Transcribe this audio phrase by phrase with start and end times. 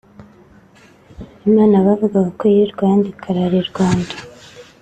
[1.47, 4.13] Imana bavugaga ko yirirwa ahandi ikarara i Rwanda